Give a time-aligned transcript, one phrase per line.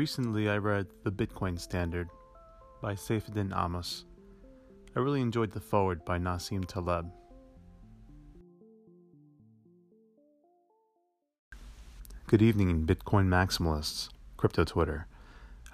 [0.00, 2.08] Recently, I read The Bitcoin Standard
[2.80, 4.04] by Saifedean Ammous.
[4.96, 7.10] I really enjoyed the foreword by Nassim Taleb.
[12.26, 14.08] Good evening, Bitcoin maximalists,
[14.38, 15.06] crypto Twitter,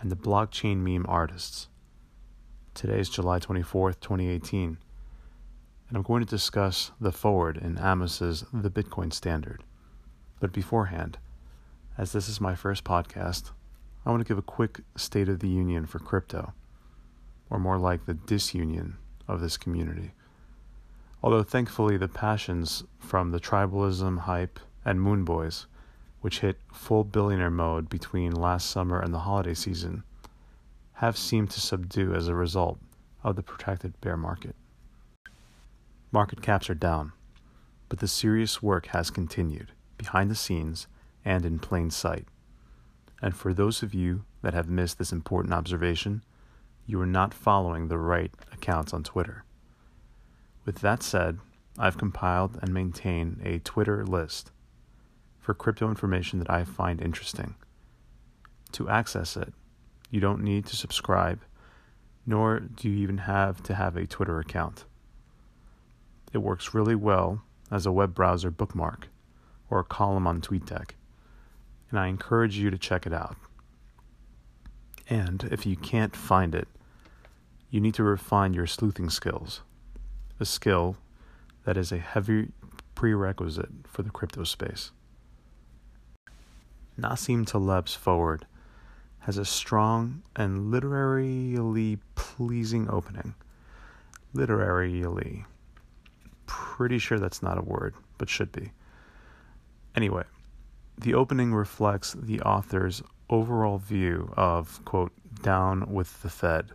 [0.00, 1.68] and the blockchain meme artists.
[2.74, 4.76] Today is July 24th, 2018,
[5.88, 9.62] and I'm going to discuss the foreword in Ammous's The Bitcoin Standard.
[10.40, 11.18] But beforehand,
[11.96, 13.52] as this is my first podcast,
[14.06, 16.54] I want to give a quick state of the union for crypto,
[17.50, 20.12] or more like the disunion of this community.
[21.24, 25.66] Although thankfully the passions from the tribalism hype and Moon Boys,
[26.20, 30.04] which hit full billionaire mode between last summer and the holiday season,
[30.94, 32.78] have seemed to subdue as a result
[33.24, 34.54] of the protracted bear market.
[36.12, 37.10] Market caps are down,
[37.88, 40.86] but the serious work has continued behind the scenes
[41.24, 42.28] and in plain sight.
[43.22, 46.22] And for those of you that have missed this important observation,
[46.86, 49.44] you are not following the right accounts on Twitter.
[50.64, 51.38] With that said,
[51.78, 54.52] I've compiled and maintain a Twitter list
[55.38, 57.54] for crypto information that I find interesting.
[58.72, 59.52] To access it,
[60.10, 61.40] you don't need to subscribe,
[62.26, 64.84] nor do you even have to have a Twitter account.
[66.32, 69.08] It works really well as a web browser bookmark
[69.70, 70.90] or a column on TweetDeck
[71.90, 73.36] and I encourage you to check it out.
[75.08, 76.68] And if you can't find it,
[77.70, 79.62] you need to refine your sleuthing skills,
[80.40, 80.96] a skill
[81.64, 82.48] that is a heavy
[82.94, 84.90] prerequisite for the crypto space.
[86.98, 88.46] Nassim Taleb's Foreword
[89.20, 93.34] has a strong and literarily pleasing opening.
[94.32, 95.44] Literarily.
[96.46, 98.70] Pretty sure that's not a word, but should be.
[99.94, 100.24] Anyway,
[100.98, 106.72] the opening reflects the author's overall view of, quote, down with the Fed.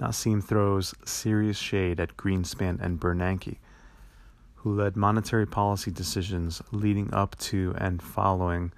[0.00, 3.58] Nassim throws serious shade at Greenspan and Bernanke,
[4.56, 8.72] who led monetary policy decisions leading up to and following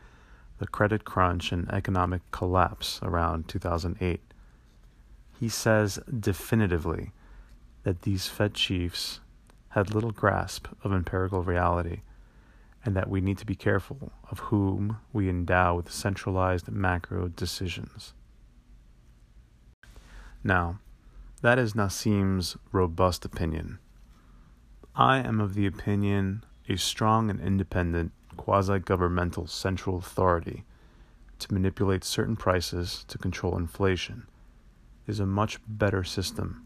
[0.59, 4.21] the credit crunch and economic collapse around 2008.
[5.41, 7.11] He says definitively
[7.83, 9.21] that these Fed chiefs
[9.71, 12.01] had little grasp of empirical reality
[12.85, 18.13] and that we need to be careful of whom we endow with centralized macro decisions.
[20.43, 20.79] Now,
[21.41, 23.79] that is Nassim's robust opinion.
[24.95, 30.65] I am of the opinion a strong and independent quasi governmental central authority
[31.39, 34.27] to manipulate certain prices to control inflation
[35.07, 36.63] is a much better system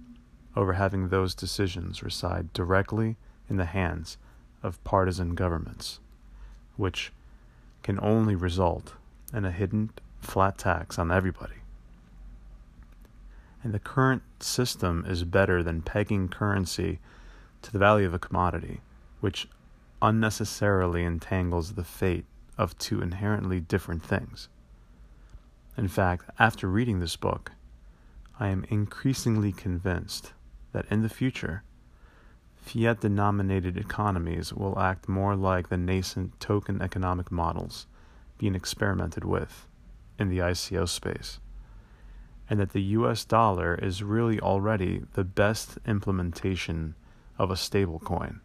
[0.56, 3.16] over having those decisions reside directly
[3.48, 4.18] in the hands
[4.62, 6.00] of partisan governments
[6.78, 7.12] which
[7.82, 8.94] can only result
[9.34, 9.90] in a hidden
[10.20, 11.56] flat tax on everybody.
[13.62, 17.00] And the current system is better than pegging currency
[17.60, 18.80] to the value of a commodity,
[19.20, 19.48] which
[20.00, 22.24] unnecessarily entangles the fate
[22.56, 24.48] of two inherently different things.
[25.76, 27.52] In fact, after reading this book,
[28.38, 30.32] I am increasingly convinced
[30.72, 31.62] that in the future,
[32.68, 37.86] fiat denominated economies will act more like the nascent token economic models
[38.36, 39.66] being experimented with
[40.18, 41.40] in the ICO space,
[42.50, 46.94] and that the US dollar is really already the best implementation
[47.38, 48.40] of a stablecoin.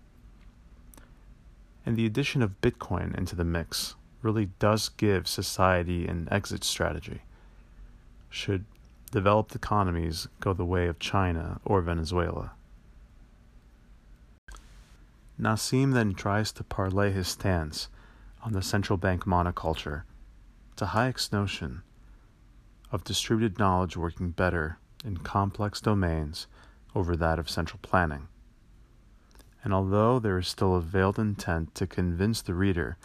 [1.85, 7.23] And the addition of Bitcoin into the mix really does give society an exit strategy.
[8.29, 8.63] Should
[9.12, 12.53] developed economies go the way of China or Venezuela.
[15.39, 17.89] Nassim then tries to parlay his stance
[18.44, 20.03] on the central bank monoculture
[20.75, 21.81] to Hayek's notion
[22.91, 26.47] of distributed knowledge working better in complex domains
[26.95, 28.27] over that of central planning.
[29.63, 32.97] And although there is still a veiled intent to convince the reader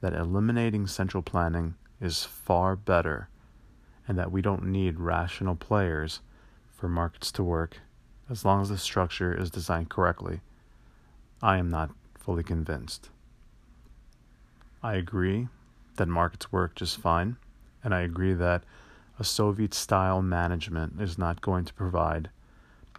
[0.00, 3.28] that eliminating central planning is far better
[4.08, 6.20] and that we don't need rational players
[6.74, 7.78] for markets to work
[8.30, 10.40] as long as the structure is designed correctly
[11.44, 13.10] I am not fully convinced.
[14.82, 15.48] I agree
[15.96, 17.36] that markets work just fine,
[17.84, 18.64] and I agree that
[19.18, 22.30] a Soviet style management is not going to provide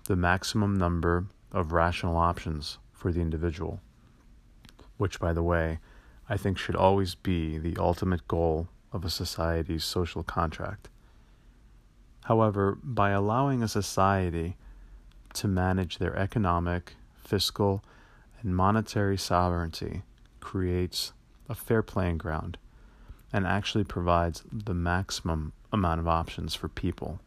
[0.04, 3.80] the maximum number of rational options for the individual,
[4.98, 5.80] which, by the way,
[6.30, 10.88] I think should always be the ultimate goal of a society's social contract.
[12.26, 14.56] However, by allowing a society
[15.34, 17.84] to manage their economic, fiscal,
[18.46, 20.04] and monetary sovereignty
[20.40, 21.14] creates
[21.50, 22.60] a fair playing ground
[23.34, 27.20] and actually provides the maximum amount of options for people.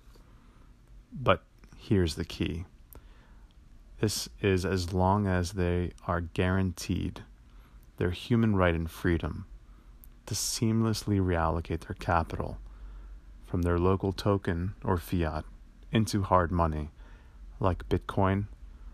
[1.12, 1.42] But
[1.76, 2.64] here's the key
[4.00, 7.24] this is as long as they are guaranteed
[7.96, 9.44] their human right and freedom
[10.26, 12.58] to seamlessly reallocate their capital
[13.44, 15.44] from their local token or fiat
[15.90, 16.90] into hard money
[17.58, 18.44] like Bitcoin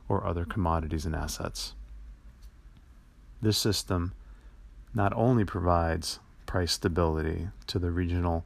[0.08, 1.74] or other commodities and assets.
[3.42, 4.12] This system
[4.94, 8.44] not only provides price stability to the regional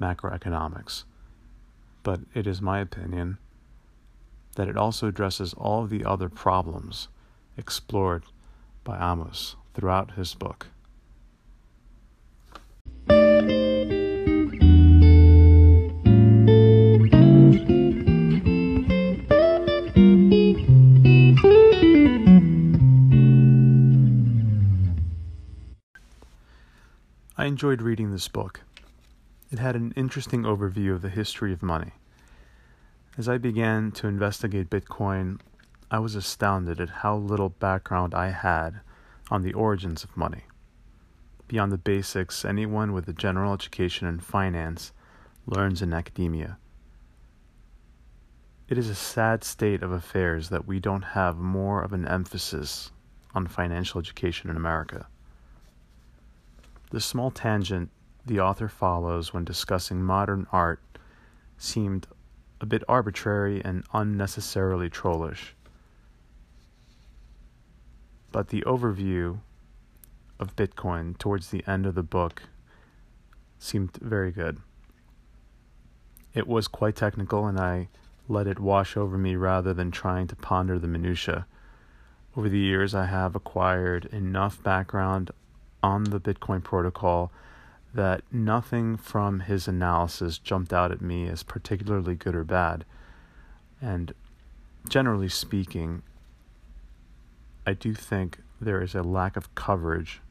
[0.00, 1.04] macroeconomics,
[2.02, 3.38] but it is my opinion
[4.56, 7.08] that it also addresses all of the other problems
[7.56, 8.24] explored
[8.82, 10.68] by Ammous throughout his book.
[27.44, 28.62] I enjoyed reading this book.
[29.50, 31.90] It had an interesting overview of the history of money.
[33.18, 35.40] As I began to investigate Bitcoin,
[35.90, 38.80] I was astounded at how little background I had
[39.30, 40.44] on the origins of money.
[41.46, 44.92] Beyond the basics, anyone with a general education in finance
[45.44, 46.56] learns in academia.
[48.70, 52.90] It is a sad state of affairs that we don't have more of an emphasis
[53.34, 55.08] on financial education in America.
[56.90, 57.90] The small tangent
[58.26, 60.80] the author follows when discussing modern art
[61.58, 62.06] seemed
[62.60, 65.54] a bit arbitrary and unnecessarily trollish.
[68.32, 69.40] But the overview
[70.40, 72.44] of Bitcoin towards the end of the book
[73.58, 74.58] seemed very good.
[76.32, 77.88] It was quite technical, and I
[78.28, 81.46] let it wash over me rather than trying to ponder the minutiae.
[82.36, 85.30] Over the years, I have acquired enough background
[85.84, 87.30] on the Bitcoin protocol
[87.92, 92.86] that nothing from his analysis jumped out at me as particularly good or bad.
[93.82, 94.14] And
[94.88, 96.02] generally speaking,
[97.66, 100.22] I do think there is a lack of coverage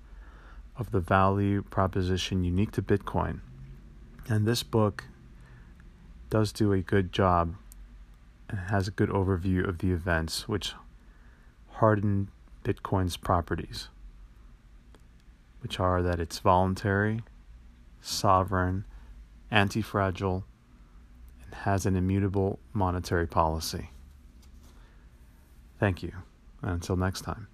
[0.76, 3.42] of the value proposition unique to Bitcoin.
[4.28, 5.04] And this book
[6.32, 7.54] does do a good job
[8.50, 10.74] and has a good overview of the events which
[11.74, 12.30] harden
[12.64, 13.90] Bitcoin's properties
[15.74, 17.22] which are that it's voluntary,
[18.00, 18.86] sovereign,
[19.50, 20.46] anti fragile,
[21.44, 23.90] and has an immutable monetary policy.
[25.80, 26.12] Thank you,
[26.62, 27.48] and until next time.